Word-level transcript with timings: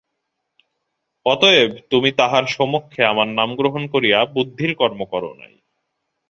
অতএব 1.25 1.71
তুমি 1.89 2.09
তাহার 2.17 2.45
সমক্ষে 2.49 3.01
আমার 3.05 3.27
নাম 3.29 3.49
গ্রহণ 3.55 3.83
করিয়া 3.87 4.19
বুদ্ধির 4.35 4.71
কর্ম 4.75 4.99
কর 5.05 5.23
নাই। 5.33 5.53